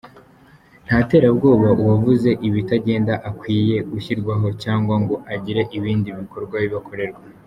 [0.85, 7.21] Nta terabwoba uwavuze ibitagenda akwiye gushyirwaho cyangwa ngo agire ibindi bikorwa bibi akorerwa.